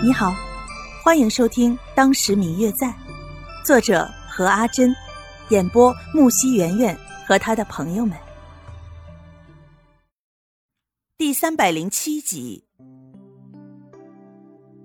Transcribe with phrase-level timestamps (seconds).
[0.00, 0.32] 你好，
[1.02, 2.86] 欢迎收听《当时明月在》，
[3.64, 4.94] 作者何阿珍，
[5.48, 8.16] 演播木西圆圆和他的朋友们。
[11.16, 12.62] 第三百零七集，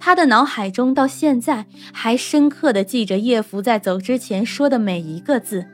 [0.00, 5.66] 他的脑海中到现在还深刻的记着叶福在走之前说的每一个字，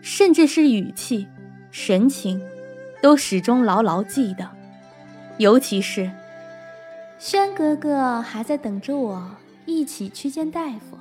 [0.00, 1.26] 甚至是语气、
[1.72, 2.40] 神情，
[3.02, 4.48] 都始终牢牢记得，
[5.38, 6.08] 尤其是。
[7.18, 9.28] 轩哥哥还在等着我，
[9.66, 10.96] 一起去见大夫，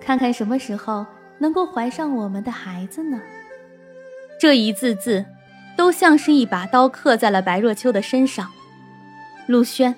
[0.00, 1.06] 看看什么时候
[1.38, 3.20] 能够怀上我们的孩子呢？
[4.40, 5.24] 这一字字，
[5.76, 8.50] 都像是一把刀刻在了白若秋的身上。
[9.46, 9.94] 陆轩，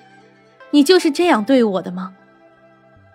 [0.69, 2.13] 你就是这样对我的吗？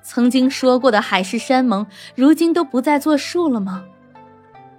[0.02, 1.86] 曾经说过的海誓山盟，
[2.16, 3.84] 如今都不再作数了吗？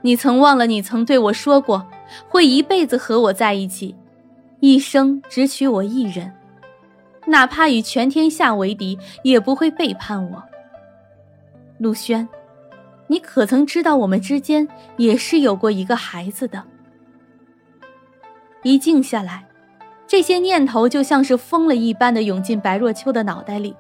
[0.02, 1.88] 你曾忘了你曾对我说过，
[2.27, 3.95] 会一辈子和我在一起，
[4.59, 6.33] 一生只娶我一人。
[7.25, 10.43] 哪怕与全天下为敌，也不会背叛我。
[11.77, 12.27] 陆轩，
[13.07, 16.63] 你可曾知道我们之间也是有过一个孩子的？
[18.63, 19.45] 一静下来，
[20.07, 23.75] 这些念头就像是疯了一般的涌进白若秋的脑袋里，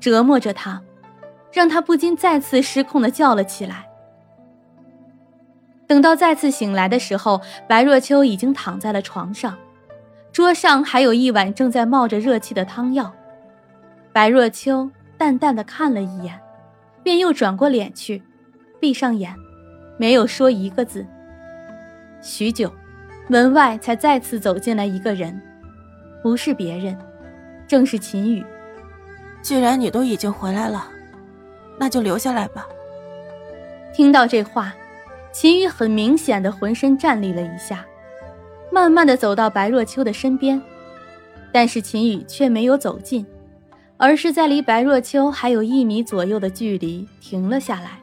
[0.00, 0.82] 折磨着他，
[1.52, 3.88] 让他不禁再次失控的叫了起来。
[5.86, 9.56] 等到再次醒来的时候，白若秋已经躺在了床上。
[10.32, 13.12] 桌上还有一碗正在冒着热气的汤药，
[14.12, 16.38] 白若秋淡淡的看了一眼，
[17.02, 18.22] 便又转过脸去，
[18.78, 19.34] 闭上眼，
[19.96, 21.04] 没有说一个字。
[22.20, 22.72] 许久，
[23.26, 25.40] 门外才再次走进来一个人，
[26.22, 26.96] 不是别人，
[27.66, 28.44] 正是秦宇。
[29.42, 30.88] 既然你都已经回来了，
[31.78, 32.66] 那就留下来吧。
[33.92, 34.72] 听到这话，
[35.32, 37.84] 秦宇很明显的浑身站栗了一下。
[38.70, 40.60] 慢慢的走到白若秋的身边，
[41.52, 43.26] 但是秦宇却没有走近，
[43.96, 47.98] 而是在离白若秋还有一米左右的距离停了下来。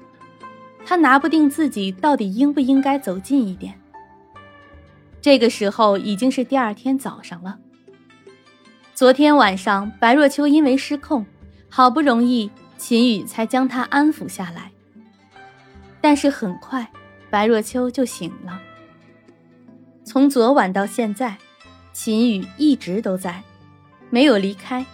[0.86, 3.74] 他拿不定自己到底应不应该走近一点。
[5.20, 7.58] 这个时候已经是第二天早上了。
[8.94, 11.26] 昨天晚上白若秋因为失控，
[11.70, 14.72] 好不容易秦宇才将他安抚下来，
[16.00, 16.88] 但是很快
[17.30, 18.62] 白若秋就醒了。
[20.06, 21.36] 从昨晚到现在，
[21.92, 23.42] 秦宇一直都在，
[24.12, 24.86] 没有离开。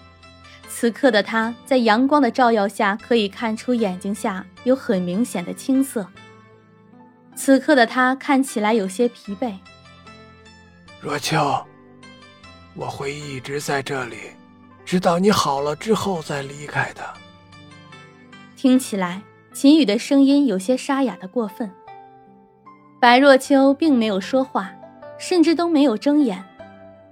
[0.70, 6.08] 此刻的他在阳光的照耀下，可以看出眼睛下有很明显的青色。
[7.36, 9.54] 此刻的他看起来有些疲惫。
[11.02, 11.66] 若秋，
[12.74, 14.18] 我会一直在这里，
[14.86, 17.04] 直到你好了之后再离开的。
[18.56, 19.22] 听起来，
[19.54, 21.70] 秦宇的声音有些沙哑的过分。
[23.00, 24.72] 白若秋并没有说话。
[25.22, 26.44] 甚至都没有睁眼，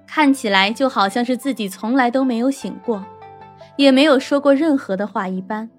[0.08, 3.06] 看起来就好像是自己从来都没有醒过，
[3.78, 5.70] 也没有说过任何的话一般。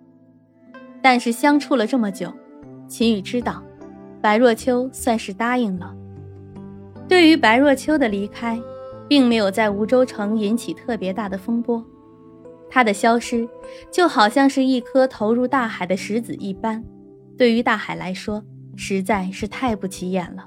[1.03, 2.33] 但是相处了这么久，
[2.87, 3.61] 秦羽知道，
[4.23, 5.93] 白若秋算是答应了。
[7.09, 8.57] 对于白若秋的离开，
[9.09, 11.85] 并没有在梧州城引起特别大的风波，
[12.71, 13.49] 他的消失
[13.91, 16.85] 就好像是一颗投入大海的石子一般，
[17.37, 18.41] 对于大海来说，
[18.77, 20.47] 实在是太不起眼了。